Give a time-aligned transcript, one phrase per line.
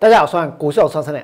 [0.00, 1.20] 大家好，我是股市有双成。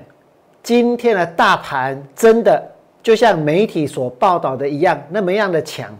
[0.61, 2.61] 今天的大盘真的
[3.05, 5.97] 就像媒体所报道的一样，那么样的强。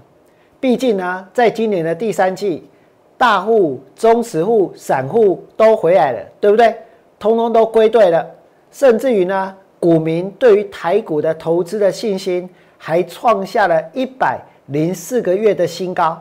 [0.59, 2.69] 毕竟呢，在今年的第三季，
[3.17, 6.75] 大户、中实户、散户都回来了，对不对？
[7.17, 8.29] 通通都归队了。
[8.73, 16.21] 甚至于呢，股民对于台股的投资的信心还创下了一百零四个月的新高。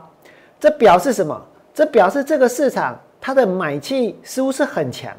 [0.60, 1.42] 这表示什么？
[1.74, 5.12] 这表示这个市场它的买气似乎是很强。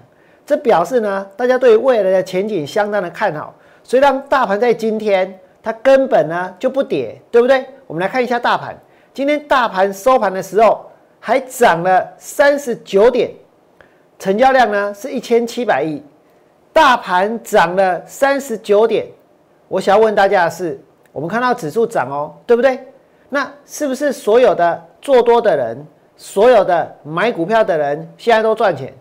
[0.46, 7.64] 这表示呢，大家对未来的前景相当的看好，所以让大盘在今天它根本呢就不跌，对不对？
[7.86, 8.76] 我们来看一下大盘，
[9.12, 10.84] 今天大盘收盘的时候
[11.18, 13.30] 还涨了三十九点，
[14.18, 16.02] 成交量呢是一千七百亿，
[16.72, 19.06] 大盘涨了三十九点。
[19.68, 20.78] 我想要问大家的是，
[21.10, 22.78] 我们看到指数涨哦，对不对？
[23.30, 28.92] 那是不是所有的做多的人，所有的买股票的人现在都赚钱？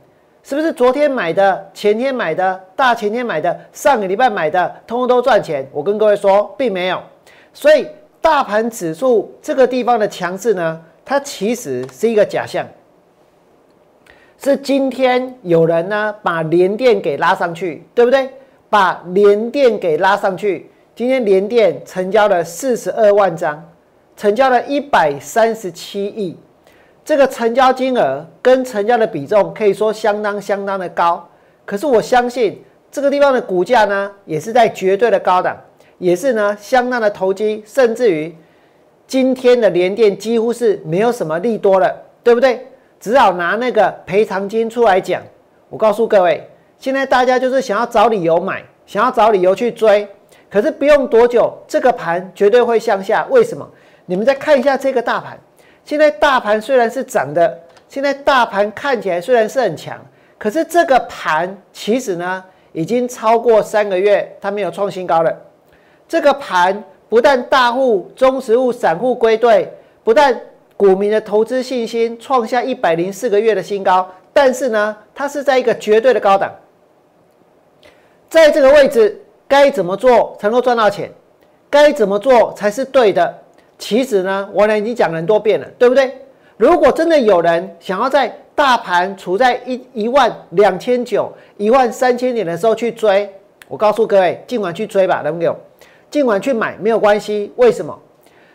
[0.44, 5.66] 是不是昨天买的、前天买的、大前天买的、上个礼拜买的，通通都赚钱？
[5.72, 7.02] 我跟各位说，并没有。
[7.54, 7.88] 所以
[8.20, 12.68] 大盘指数这个地方的强势呢，它其实是一个假象。
[14.38, 18.30] 是今天有人呢把连电给拉上去，对不对？
[18.70, 20.70] 把连电给拉上去。
[20.94, 23.64] 今天连电成交了四十二万张，
[24.18, 26.38] 成交了一百三十七亿。
[27.06, 31.28] 这个成交金额跟成交的比重可以说相当相当的高，
[31.66, 35.58] 可是我相信这个地方的股价呢，也是在绝对的高档，
[35.98, 38.34] 也是呢相当的投机，甚至于
[39.06, 41.94] 今天的连电几乎是没有什么利多了，
[42.24, 42.68] 对不对？
[43.02, 45.22] 只好拿那个赔偿金出来讲。
[45.70, 46.48] 我告诉各位，
[46.80, 50.08] 现在大家就是想要找理由买，想要找理由去追，
[50.50, 53.28] 可是不用多久，这个盘绝对会向下。
[53.30, 53.70] 为什么？
[54.06, 55.38] 你们再看一下这个大盘。
[55.86, 60.00] 现在大盘虽然是涨的，现在大盘看起来虽然是很强，
[60.38, 65.36] 可是这个盘其实呢，已经超过三个月它没有创新高了。
[66.08, 69.72] 这个盘不但大户、中实户、散户归队，
[70.04, 70.40] 不但
[70.78, 76.52] 股民的投资信心创下一百零四个月的新高，但是呢，它是在一个绝对的高档。
[78.30, 81.12] 在这个位置该怎么做才能够赚到钱？
[81.70, 83.43] 该怎么做才是对的？
[83.78, 86.12] 其实呢，我呢已经讲了很多遍了，对不对？
[86.56, 93.30] 如果真的有人想要在大盘处在一一万两千九、一万三千点的时候去追，
[93.68, 95.54] 我告诉各位，尽管去追吧，能不能？
[96.10, 97.52] 尽管去买没有关系。
[97.56, 97.98] 为什么？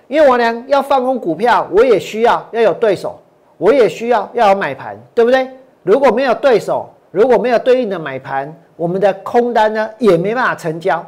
[0.07, 3.21] 因为我呢要放空股票，我也需要要有对手，
[3.59, 5.47] 我也需要要有买盘，对不对？
[5.83, 11.05] 如果没有对手，如果没有对应的买盘，我们的空单呢也没办法成交。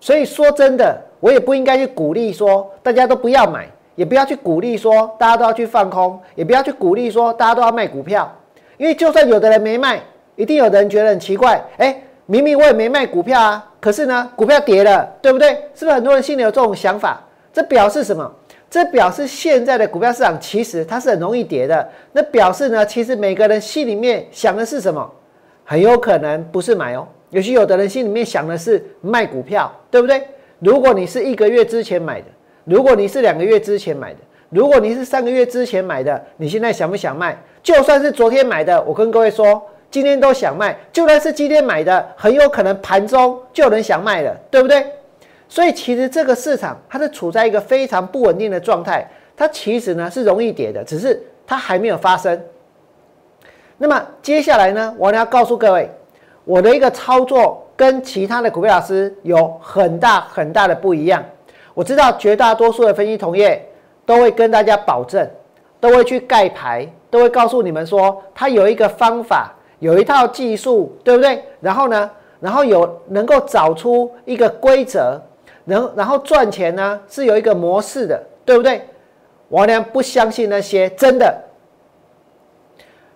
[0.00, 0.96] 所以说真的。
[1.20, 8.30] 我也不应该去鼓励说大家都不要买，也不要去鼓励说大家都要去放空，也不要去鼓励说大家都要卖股票，
[8.76, 10.00] 因为就算有的人没卖，
[10.36, 15.50] 一定有的人觉得很奇怪，哎，明明我也没卖股票啊，可是呢，股票跌了，对不对？
[15.74, 17.20] 是不是很多人心里有这种想法？
[17.52, 18.30] 这表示什么？
[18.70, 21.88] 这表示现在的股票市场其实它是很容易跌的。
[22.12, 25.10] 那表示呢，其实每个人心里面想的是什么？
[25.64, 30.22] 很有可能不是买哦，也许有的人心里面想的是卖股票，对不对？
[30.60, 32.26] 如果你是一个月之前买的，
[32.64, 34.18] 如果你是两个月之前买的，
[34.50, 37.36] 如果你是三个月之前买的，你现在想不想卖？
[37.62, 40.76] 就算是昨天买的，我跟各位说，今天都想卖。
[40.92, 44.84] 就算是今天买的，很有可能盘中就有人想卖了，对不对？
[45.48, 52.40] 所以其实这个市场它是处在一个非常不稳定的状态，它其实呢是容易跌的，只是它还没有发生。
[53.76, 55.88] 那么接下来呢，我要告诉各位
[56.44, 57.64] 我的一个操作。
[57.78, 61.24] 跟其他的股票老师有很大很大的不一样。
[61.74, 63.64] 我知道绝大多数的分析同业
[64.04, 65.30] 都会跟大家保证，
[65.78, 71.40] 都会去盖牌，都会告诉你们说，他有一个方法，有一套技术，对不对？
[71.60, 75.22] 然后呢，然后有能够找出一个规则，
[75.66, 78.82] 能然后赚钱呢是有一个模式的，对不对？
[79.48, 81.32] 我呢不相信那些真的。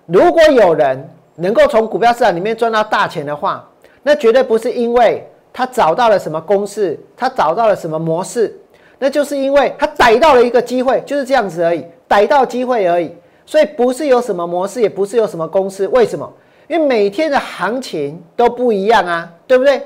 [0.07, 3.69] 如果有人能够从股票市场里面赚到大钱的话，
[4.03, 8.59] 那绝对不是因为他找到了什么公式，他找到了什么模式，
[8.99, 13.15] 那就是因为他逮到了一个机会，就是这样子而已，逮到机会而已。
[13.47, 15.87] 所以不是有什么模式，也不是有什么公式。
[15.89, 16.33] 为什么？
[16.69, 19.83] 因为每天的行情都不一样啊，对不对？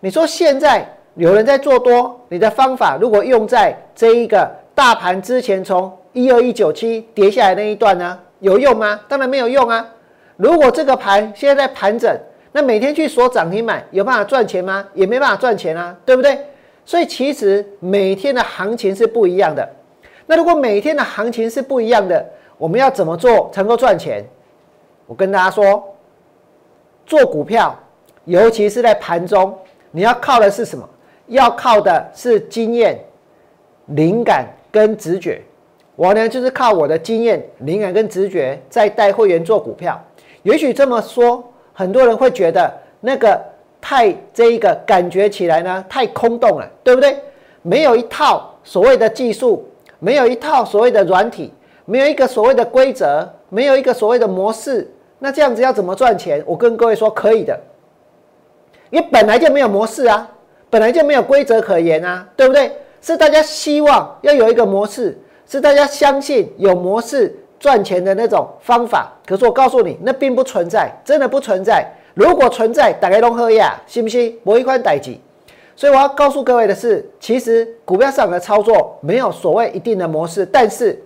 [0.00, 9.00] 你说现在有人在做多，你的方法如果用在这一个大盘之前从一二一九七跌下来那一段呢，有用吗？
[9.08, 9.86] 当然没有用啊。
[10.36, 12.16] 如果这个盘现在在盘整。
[12.56, 14.88] 那每天去锁涨停板有办法赚钱吗？
[14.94, 16.38] 也没办法赚钱啊，对不对？
[16.86, 19.68] 所以其实每天的行情是不一样的。
[20.24, 22.26] 那如果每天的行情是不一样的，
[22.56, 24.24] 我们要怎么做才能够赚钱？
[25.06, 25.94] 我跟大家说，
[27.04, 27.78] 做股票
[28.24, 29.54] 尤其是在盘中，
[29.90, 30.88] 你要靠的是什么？
[31.26, 32.98] 要靠的是经验、
[33.88, 35.42] 灵感跟直觉。
[35.94, 40.02] 我呢，就是靠我的经验、灵感跟直觉，在带会员做股票。
[40.42, 43.38] 也许这么说，很多人会觉得那个
[43.82, 47.14] 太这一个感觉起来呢，太空洞了，对不对？
[47.60, 49.68] 没有一套所谓的技术，
[49.98, 51.52] 没有一套所谓的软体，
[51.84, 56.42] 没有一个所谓的规则，没有一个所谓的模式，那这样子要怎么赚钱？
[56.46, 57.60] 我跟各位说，可以的。
[58.88, 60.30] 因为本来就没有模式啊，
[60.70, 62.72] 本来就没有规则可言啊，对不对？
[63.02, 69.12] 是大家希望要有一个模式，是大家相信有模式赚钱的那种方法。
[69.26, 71.86] 可是我告诉你，那并不存在，真的不存在。
[72.14, 74.38] 如果存在，打开龙喝呀，信不信？
[74.44, 75.20] 博一款代级。
[75.74, 80.98] 所以我要告诉各位的是，其实股票市场的操作没有所谓一定的模式，但是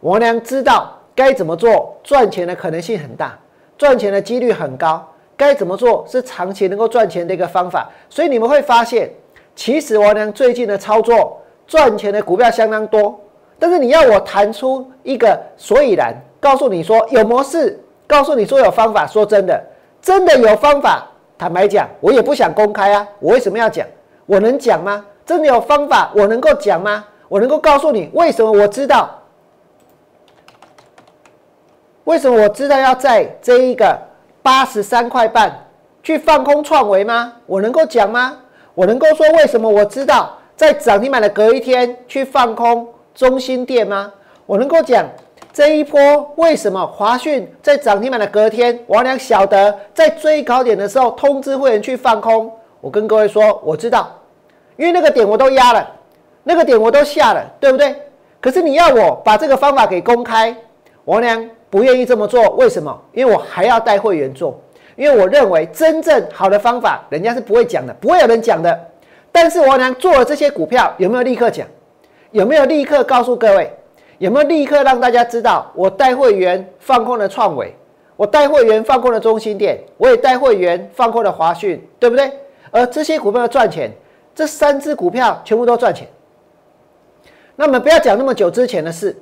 [0.00, 3.38] 我娘知道该怎么做，赚钱的可能性很大，
[3.78, 5.06] 赚钱的几率很高。
[5.36, 7.88] 该怎么做是长期能够赚钱的一个方法。
[8.08, 9.08] 所以你们会发现，
[9.54, 13.20] 其实我娘最近的操作赚钱的股票相当多。
[13.58, 19.62] 但是你要我谈出一个所以然，告诉你说有模式，告诉你说有方法，说真的，
[20.00, 21.06] 真的有方法。
[21.38, 23.06] 坦白讲，我也不想公开啊！
[23.18, 23.86] 我为什么要讲？
[24.24, 25.04] 我能讲吗？
[25.24, 27.04] 真的有方法，我能够讲吗？
[27.28, 29.22] 我能够告诉你为什么我知道？
[32.04, 33.98] 为什么我知道要在这一个
[34.42, 35.66] 八十三块半
[36.02, 37.32] 去放空创维吗？
[37.46, 38.38] 我能够讲吗？
[38.74, 44.12] 我能够说为什么我知道在涨停板的隔一天去放空中心店吗？
[44.44, 45.04] 我能够讲？
[45.52, 52.52] 这一波为什么华讯在涨停板的隔天，王良晓得在追高点的时候通知会员去放空？
[52.82, 54.14] 我跟各位说，我知道，
[54.76, 55.90] 因为那个点我都压了，
[56.42, 57.96] 那个点我都下了，对不对？
[58.38, 60.54] 可是你要我把这个方法给公开，
[61.06, 62.94] 王良不愿意这么做，为什么？
[63.14, 64.60] 因为我还要带会员做，
[64.94, 68.78] 因为我认为真正好的方法，人家是不会讲的，不会有人讲的。
[69.32, 71.66] 但是王良做了这些股票，有没有立刻讲？
[72.30, 73.72] 有没有立刻告诉各位？
[74.18, 77.74] 有没有立刻让大家知道我带会员放空的创维，
[78.16, 82.32] 我带会员放空的中心店，我也带会员放空的华讯，对不对？
[82.70, 83.92] 而这些股票要赚钱，
[84.34, 86.08] 这三只股票全部都赚钱。
[87.56, 89.14] 那么不要讲那么久之前的事，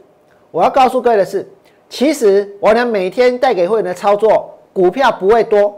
[0.53, 1.45] 我要告诉各位的是，
[1.89, 5.77] 其实我呢每天带给会员的操作股票不会多，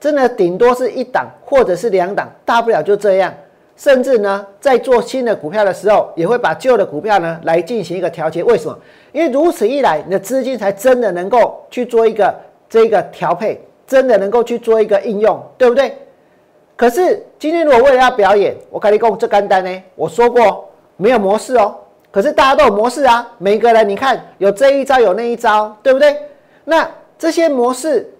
[0.00, 3.32] 真的顶多是一档或者是两档，大不了就这样。
[3.78, 8.42] 甚至呢，在做新的股票的时候，也会把旧的股票呢来进行一个调节。
[8.42, 8.76] 为什么？
[9.12, 12.34] 因为如此一来，你的资金才真的能够去做一个
[12.68, 15.96] 这个调配，真的能够去做一个应用，对不对？
[16.74, 21.76] 可是今天如果为了要表演，我跟你讲这干单呢，我说过没有模式哦。
[22.10, 26.16] 可是大家都有模式啊，每个人你看有这一招有那一招，对不对？
[26.64, 28.12] 那这些模式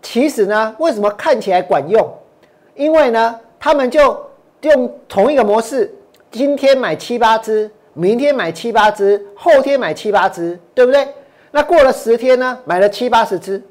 [0.00, 2.08] 其实呢，为什么看起来管用？
[2.76, 4.16] 因为呢，他们就。
[4.68, 5.92] 用同一个模式，
[6.30, 11.06] 今天买七八只，明天买七八只，后天买七八只，对不对？
[11.50, 12.58] 那过了十天呢？
[12.64, 13.62] 买了七八十只，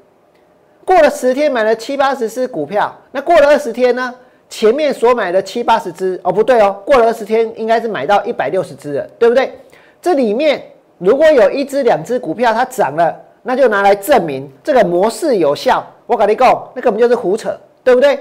[0.84, 2.94] 过了十天买了七八十只股票。
[3.12, 4.14] 那过了二十天呢？
[4.48, 9.52] 前面所买的七八十只，哦不对哦，过了二十天应该是买到一百六十只了，对不对？
[10.00, 10.62] 这里面
[10.98, 15.84] 如果有一只两只股票它涨了，那就拿来证明这个模式有效。
[16.06, 18.18] 我跟你讲，那根本就是胡扯，对不对？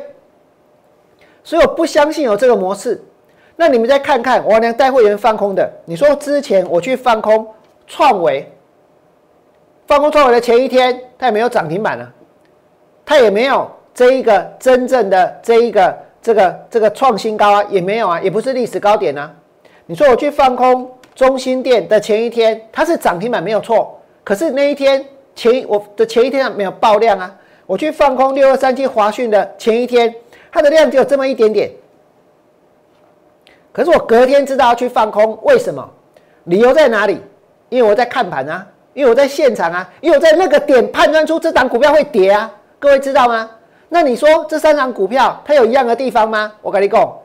[1.43, 3.01] 所以我不相信有这个模式。
[3.55, 7.47] 那你们再看看我娘带会员放空的，你说之前我去放空
[7.85, 8.51] 创维，
[9.85, 12.11] 放空创维的前一天，它也没有涨停板啊，
[13.05, 19.31] 它也没有这一个真正的这一个这个这个创新高啊，也没有啊，也不是历史高点啊。
[19.85, 27.35] 你说我去放空中心店的前一天，它是涨停板没有错，可是那一天前我的前一天没有爆量啊。
[27.65, 30.13] 我去放空六二三七华讯的前一天。
[30.53, 31.71] 它的量只有这么一点点，
[33.71, 35.89] 可是我隔天知道要去放空，为什么？
[36.43, 37.19] 理由在哪里？
[37.69, 43.49] 因为我在看盘啊，因为我在现场啊，因为我在那个点判断出这档股票会跌啊，各位知道吗？
[43.89, 46.53] 那你说这三档股票它有一样的地方吗？
[46.61, 47.17] 我跟你讲，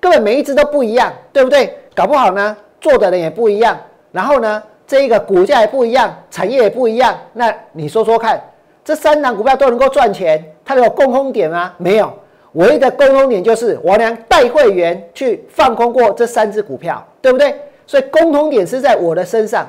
[0.00, 1.78] 根本每一只都不一样，对不对？
[1.94, 3.78] 搞不好呢，做的人也不一样，
[4.10, 8.42] 然后呢，这一个股价也不一样，产业也不一样，那你说说看，
[8.84, 11.72] 这三档股票都能够赚钱，它有共通点吗？
[11.76, 12.12] 没有。
[12.56, 17.54] 唯一的共同点就是我娘带会员去放空过这三只股票，对不对？
[17.86, 19.68] 所以共同点是在我的身上。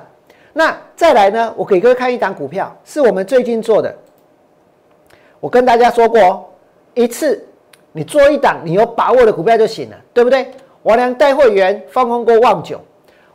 [0.54, 1.54] 那再来呢？
[1.58, 3.94] 我给各位看一档股票，是我们最近做的。
[5.42, 6.50] 我跟大家说过，
[6.94, 7.46] 一次
[7.92, 10.50] 你做一档你有把握的股票就行了，对不对？
[10.82, 12.80] 我娘带会员放空过旺九，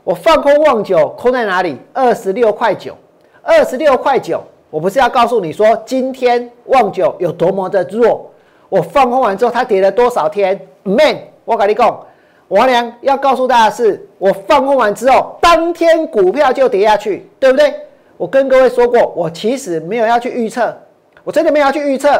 [0.02, 1.76] 我放空旺九空在哪里？
[1.92, 2.96] 二十六块九，
[3.42, 4.42] 二十六块九。
[4.70, 8.31] 我不是要告诉你说今天旺九有多么的弱。
[8.72, 12.06] 我放空完之后它跌了多少天？Man，我跟你讲，
[12.48, 17.74] 王良要告诉大家是，我放空完之后，当天股票就跌下去，对不对？
[18.16, 20.74] 我跟各位说过，我其实没有要去预测，
[21.22, 22.18] 我真的没有要去预测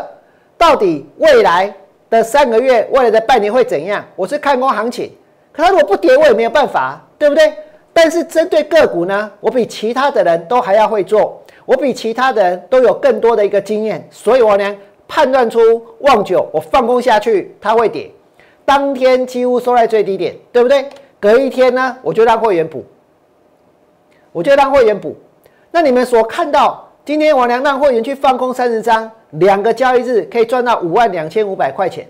[0.59, 1.73] 到底未来
[2.11, 4.04] 的三个月、未来的半年会怎样。
[4.14, 5.11] 我是看空行情，
[5.54, 7.50] 可它如果不跌，我也没有办法，对不对？
[7.94, 14.76] 但是针对个股呢，我比其他的人都还要会做，我比其他的人都有更多的一个经验，所以我呢
[15.14, 15.61] 判断出
[15.99, 18.11] 望九，我放空下去它会跌，
[18.64, 20.88] 当天几乎收在最低点，对不对？
[21.21, 22.83] 隔一天呢，我就让会员补，
[24.33, 25.14] 我就让会员补。
[25.71, 32.09] 那你们所看到，今天王良让会员去放空三十张，两个交易日可以赚到五万两千五百块钱，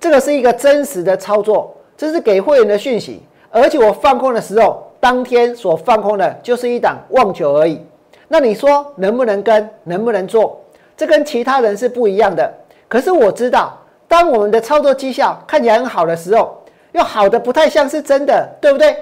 [0.00, 4.84] 这个是一个真实的操作，这是给会员的讯息，而且我放空的时候。
[5.00, 7.80] 当天所放空的就是一档望九而已，
[8.26, 10.60] 那你说能不能跟，能不能做？
[10.98, 12.52] 这跟其他人是不一样的。
[12.88, 16.60] 可是我知道，当我们的操作绩效看起来很好的时候，
[16.92, 18.96] 又好的不太像是真的，对不对？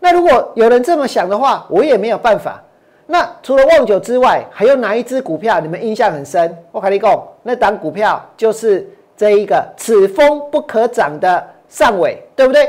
[0.00, 2.60] 那如果有人这么想的话，我也没有办法。
[3.06, 6.58] 那除了旺九之外，还有哪一只股票你们印象很深？
[6.72, 8.84] 我跟你讲，那档股票就是
[9.16, 12.68] 这一个此风不可长的上尾，对不对？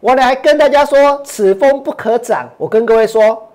[0.00, 2.46] 我来跟大家说，此风不可长。
[2.58, 3.48] 我跟各位说，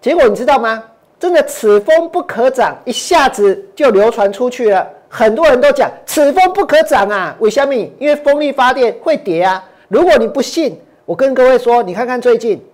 [0.00, 0.82] 结果你知道吗？
[1.20, 4.88] 真的，此风不可长，一下子就流传出去了。
[5.06, 7.74] 很多人都讲此风不可长啊，为什么？
[7.98, 9.62] 因为风力发电会跌啊。
[9.88, 12.64] 如果你不信，我跟各位说，你看看最近，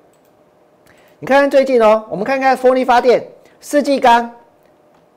[1.19, 3.27] 你看看最近哦，我们看看风力发电，
[3.61, 4.31] 世纪钢，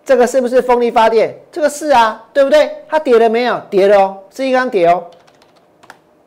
[0.03, 1.37] 这个是不是风力发电？
[1.51, 2.71] 这个是啊，对不对？
[2.87, 3.61] 它跌了没有？
[3.69, 5.03] 跌了哦，世纪钢跌哦。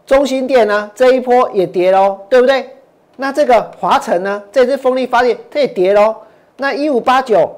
[0.07, 2.77] 中心电呢，这一波也跌喽，对不对？
[3.17, 6.15] 那这个华晨呢，这支风力发电它也跌喽。
[6.63, 7.53] 那一五八九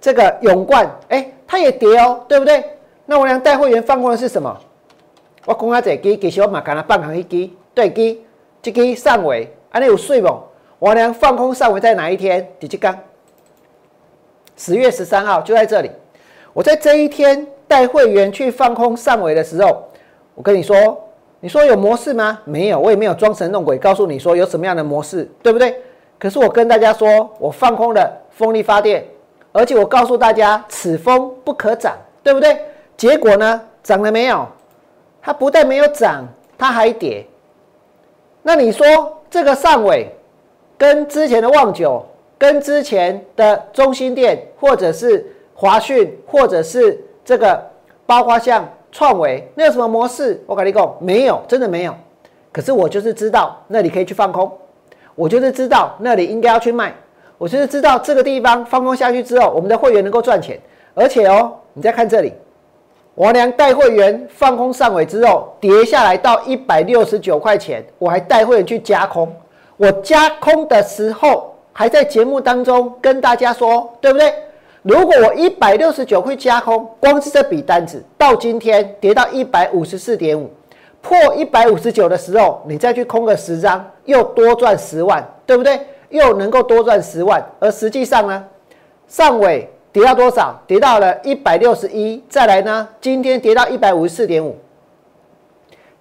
[0.00, 2.64] 这个永冠，哎，它也跌哦，对不对？
[3.04, 4.56] 那我俩带会员放空的是什么？
[5.44, 8.16] 我讲下这支，其实我嘛干了半行一支，对支，
[8.62, 10.34] 这支上尾，安尼有水不？
[10.78, 12.48] 我俩放空上尾在哪一天？
[12.58, 12.98] 第几刚？
[14.56, 15.90] 十月十三号就在这里。
[16.54, 19.84] 我在这一天带会员去放空上尾的时候，
[20.34, 20.98] 我跟你说。
[21.40, 22.40] 你说有模式吗？
[22.44, 25.78] 没有，我也没有装神弄鬼告诉你说有什么样的模式，对不对？
[26.18, 29.04] 可是我跟大家说，我放空了风力发电，
[29.52, 32.58] 而且我告诉大家此风不可长，对不对？
[32.96, 34.46] 结果呢，涨了没有？
[35.20, 37.26] 它不但没有涨，它还跌。
[38.42, 38.86] 那你说
[39.30, 40.08] 这个上尾
[40.78, 42.04] 跟之前的旺九，
[42.38, 47.62] 跟之前的中心店，或者是华讯，或者是这个
[48.06, 48.68] 包括像。
[48.92, 50.42] 创维那有什么模式？
[50.46, 51.94] 我跟你讲，没有，真的没有。
[52.50, 54.50] 可是我就是知道那里可以去放空，
[55.16, 56.94] 我就是知道那里应该要去卖，
[57.38, 60.56] 我就是知道这个地方放空下去之后，我们的会员能够赚钱。
[60.94, 62.32] 而且哦，你再看这里，
[63.16, 69.30] 王良带会员放空上尾之后，跌下来到一百六十九块钱，我还带会员去加空。
[69.76, 74.32] 我加空的时候，还在节目当中跟大家说，对不对？
[74.82, 80.48] 如果我一百六十九会加空，光是这笔单子到今天跌到一百五十四点五，
[81.06, 85.78] 破一百五十九的时候，你再去空个十张，又多赚十万，对不对？
[86.08, 87.44] 又能够多赚十万。
[87.60, 88.44] 而实际上呢，
[89.06, 90.60] 上尾跌到多少？
[90.66, 92.20] 跌到了一百六十一。
[92.28, 94.56] 再来呢，今天跌到一百五十四点五，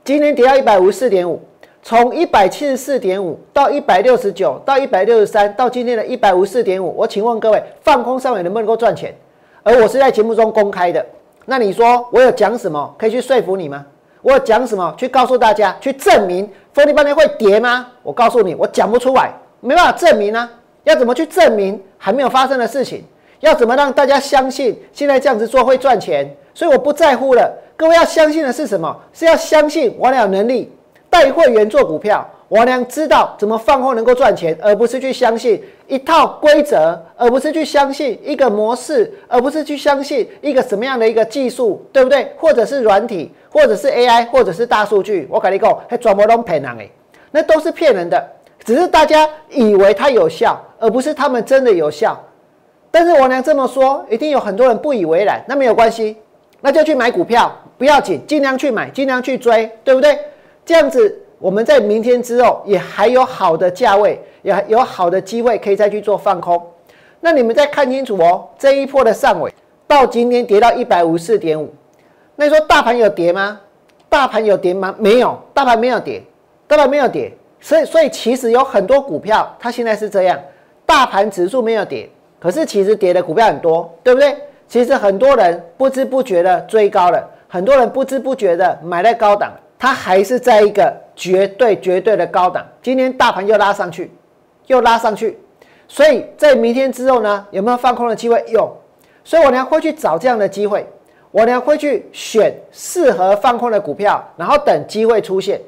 [0.03, 1.39] 今天跌到一百五十四点五。
[1.83, 9.15] 从一百七十四点五到一百六十九，到一百六十三，到今天的一百五十四点五，我请问各位，放空上尾能不能够赚钱？
[9.62, 11.05] 而我是在节目中公开的，
[11.45, 13.85] 那你说我有讲什么可以去说服你吗？
[14.25, 17.86] 我讲什么去告诉大家，去证明风力半天会跌吗？
[18.01, 20.50] 我告诉你，我讲不出来，没办法证明啊。
[20.84, 23.03] 要怎么去证明还没有发生的事情？
[23.41, 26.27] 要怎么让大家相信现在这样子做会赚钱？
[26.55, 27.55] 所以我不在乎了。
[27.77, 29.00] 各位要相信的是什么？
[29.13, 30.74] 是要相信我俩有能力。
[31.08, 42.31] 带会员做股票，王良知道怎么放货能够赚钱，而不是去相信一套规则，而不是去相信一个模式，而不是去相信一个什么样的一个技术，对不对？
[42.37, 45.27] 或者是软体，或者是 AI，或者是大数据。
[45.29, 46.91] 我跟你讲，还全部都骗人诶，
[47.31, 48.23] 那都是骗人的，
[48.63, 52.15] 只是大家以为它有效，而不是他们真的有效。
[52.91, 55.43] 但是王良这么说，一定有很多人不以为然。
[55.47, 56.15] 那没有关系，
[56.61, 60.17] 那就去买股票，不要紧，尽量去买，尽量去追，对不对？
[60.63, 66.62] 这样子，我们在明天之后也还有好的价位，也有好的机会可以再去做放空。
[67.20, 69.54] 那你们再看清楚哦，这一波的上尾
[69.88, 71.74] 到今天跌到一百五十四点五。
[72.36, 73.60] 那你说大盘有跌吗？
[74.08, 74.96] 大盘有跌吗？
[74.98, 76.22] 没有，大盘没有跌，
[76.68, 77.32] 大盘没有跌。
[77.60, 80.39] 所以，所以其实有很多股票它现在是这样，
[80.86, 84.36] 大盘指数没有跌，可是其实跌的股票很多，对不对？
[84.68, 87.27] 其实很多人不知不觉的追高了。
[87.48, 89.54] 很多人不知不觉的买在高档，
[89.86, 92.65] 它还是在一个绝对绝对的高档。
[92.82, 94.12] 今天大盘又拉上去，
[94.65, 95.38] 又拉上去，
[95.88, 98.44] 所以在明天之后呢，有没有放空的机会？
[98.48, 98.75] 有，
[99.24, 100.88] 所以我呢会去找这样的机会，
[101.30, 105.62] 我呢会去选适合放空的股票，然后等机会出现。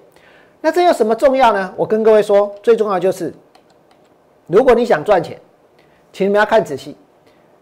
[0.61, 1.71] 那这有什么重要呢？
[1.77, 3.31] 我跟各位说，最重要就是，
[4.47, 5.39] 如果你想赚钱，
[6.11, 6.97] 请你们要看仔细。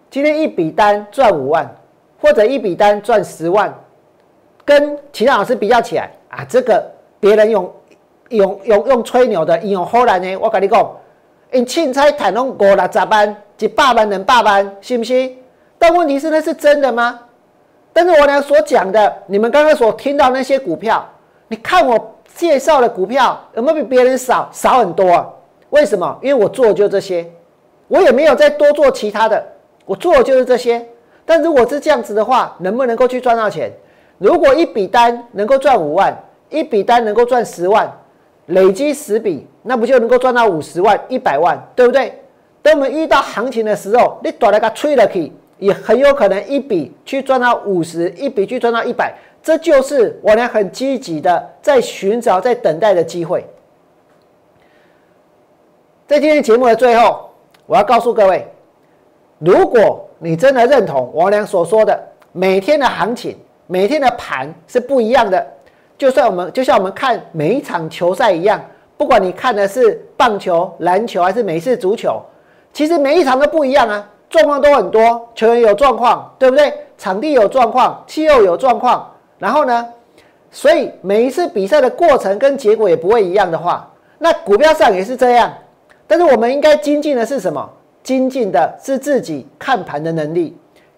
[0.10, 1.70] 今天一笔单赚五万，
[2.22, 3.78] 或者一笔单赚十万，
[4.64, 6.86] 跟其他老师比较起来啊，这个
[7.20, 7.74] 别人用
[8.30, 10.92] 用用用吹牛的，用后来呢，我跟你讲，
[11.52, 15.38] 因凊彩谈拢五六十万、一百万、两百万，信不信？
[15.80, 17.20] 但问题是，那是真的吗？
[17.94, 21.08] 但是我俩所讲的，你们刚刚所听到那些股票，
[21.48, 24.50] 你看我介绍的股票有没有比别人少？
[24.52, 25.30] 少很多啊？
[25.70, 26.18] 为什么？
[26.22, 27.26] 因为我做的就这些，
[27.88, 29.42] 我也没有再多做其他的。
[29.86, 30.86] 我做的就是这些，
[31.26, 33.72] 但如果是这样子的话，能不能够去赚到钱？
[34.18, 36.16] 如果一笔单能够赚五万，
[36.50, 37.92] 一笔单能够赚十万，
[38.48, 42.22] 累积十笔，那不就能够赚到五十万、一百万，对不对？
[42.62, 53.46] 等我们遇到行情的时候，你短了个吹了去，也很有可能一笔去赚到五十，一笔去赚到一百，这就是我俩很积极的在寻找、在等待的机会。
[56.08, 57.30] 在今天节目的最后，
[57.66, 58.48] 我要告诉各位。
[59.40, 65.46] 如果你真的认同王良所说的，每天的行情、每天的盘是不一样的，
[65.98, 68.64] 就算我们就像我们看每一场球赛一样，
[68.98, 72.22] 不管你看的是棒球、篮球还是美式足球，
[72.74, 76.72] 其实每一场都不一样啊，状况都很多，球员有状况，对不对？
[76.98, 79.86] 场地有状况，气候有状况，然后呢，
[80.52, 85.52] 所以每一次比赛的过程跟结果也不会一样的话，那股票上也是这样。
[86.08, 87.68] 但是我们应该精进的是什么？
[88.04, 90.56] 精进的是自己看盘的能力，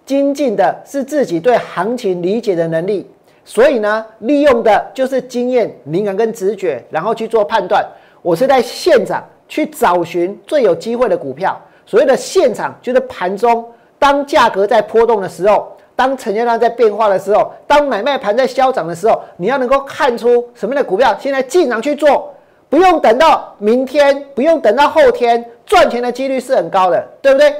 [0.07, 3.05] 精进的是自己对行情理解的能力，
[3.43, 7.85] 所以呢，利用的就是经验、灵感跟直觉，然后去做判断。
[8.21, 11.61] 我是在现场去找寻最有机会的股票。
[11.85, 13.63] 所谓的现场，就是盘中
[13.99, 22.33] 当价格在波动的时候，当成交量在变化的时候，当买卖盘在消涨的时候，你要能够看出什么样的股票现在进场去做。
[22.69, 27.53] 不用等到明天，不用等到后天，赚钱的几率是很高的，对不对？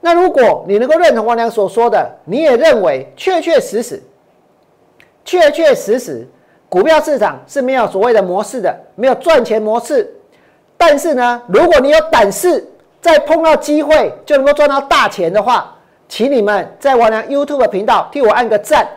[0.00, 4.02] 那如果你能够认同王良所说的，你也认为确确实实、
[5.24, 6.26] 确确实实，
[6.68, 10.10] 股票市场是没有所谓的模式的，没有赚钱模式。
[10.76, 12.66] 但是呢，如果你有胆识，
[13.00, 15.76] 在碰到机会就能够赚到大钱的话，
[16.08, 18.88] 请你们在王良 YouTube 频道替我按个赞。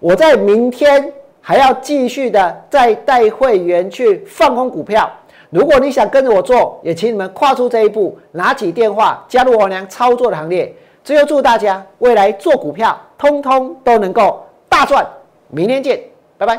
[0.00, 1.12] 我在明天。
[1.44, 5.10] 还要继续的再带会员去放空股票。
[5.52, 10.74] 如果你想跟着我做，也请你们跨出这一步，拿起电话加入我娘操作的行列。
[11.04, 15.06] 最后祝大家未来做股票，通通都能够大赚。
[15.48, 16.00] 明天见，
[16.38, 16.58] 拜拜。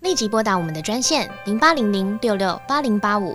[0.00, 3.34] 立即拨打我们的专线零八零零六六八零八五